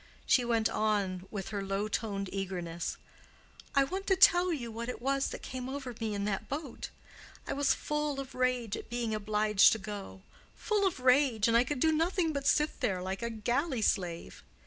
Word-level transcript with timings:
She 0.25 0.43
went 0.43 0.67
on 0.67 1.27
with 1.29 1.49
her 1.49 1.61
low 1.61 1.87
toned 1.87 2.27
eagerness, 2.33 2.97
"I 3.75 3.83
want 3.83 4.07
to 4.07 4.15
tell 4.15 4.51
you 4.51 4.71
what 4.71 4.89
it 4.89 4.99
was 4.99 5.29
that 5.29 5.43
came 5.43 5.69
over 5.69 5.93
me 5.99 6.15
in 6.15 6.25
that 6.25 6.49
boat. 6.49 6.89
I 7.47 7.53
was 7.53 7.75
full 7.75 8.19
of 8.19 8.33
rage 8.33 8.75
at 8.75 8.89
being 8.89 9.13
obliged 9.13 9.71
to 9.73 9.77
go—full 9.77 10.87
of 10.87 11.01
rage—and 11.01 11.55
I 11.55 11.63
could 11.63 11.79
do 11.79 11.91
nothing 11.91 12.33
but 12.33 12.47
sit 12.47 12.79
there 12.79 12.99
like 12.99 13.21
a 13.21 13.29
galley 13.29 13.83
slave. 13.83 14.41